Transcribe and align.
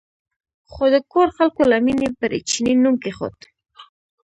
خو 0.71 0.83
د 0.93 0.95
کور 1.11 1.27
خلکو 1.37 1.61
له 1.71 1.77
مینې 1.85 2.09
پرې 2.19 2.39
چیني 2.49 2.73
نوم 2.83 2.95
کېښود. 3.03 3.37